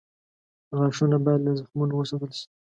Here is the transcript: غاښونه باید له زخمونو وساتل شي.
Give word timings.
غاښونه 0.77 1.17
باید 1.25 1.41
له 1.45 1.51
زخمونو 1.59 1.93
وساتل 1.95 2.31
شي. 2.39 2.47